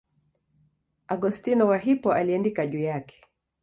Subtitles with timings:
[1.07, 3.25] Augustino wa Hippo aliandika juu yake.